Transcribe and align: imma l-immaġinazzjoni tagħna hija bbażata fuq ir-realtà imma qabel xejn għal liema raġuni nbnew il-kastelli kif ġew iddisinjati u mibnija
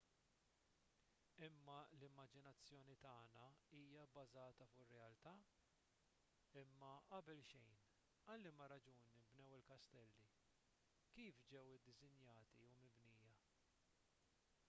imma 1.47 1.73
l-immaġinazzjoni 1.97 2.95
tagħna 3.03 3.43
hija 3.79 4.05
bbażata 4.13 4.67
fuq 4.71 4.81
ir-realtà 4.85 5.35
imma 6.63 6.89
qabel 7.11 7.43
xejn 7.51 7.77
għal 8.23 8.47
liema 8.47 8.71
raġuni 8.75 9.07
nbnew 9.27 9.53
il-kastelli 9.61 10.25
kif 11.19 11.41
ġew 11.53 11.65
iddisinjati 11.77 12.67
u 12.73 12.75
mibnija 12.83 13.31